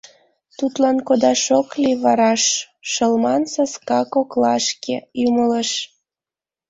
[0.57, 2.43] Тудлан кодаш ок лий вараш
[2.91, 5.69] Шылман саска коклашке, ӱмылыш.